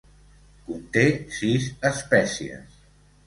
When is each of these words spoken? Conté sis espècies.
Conté 0.69 1.03
sis 1.39 1.69
espècies. 1.91 2.81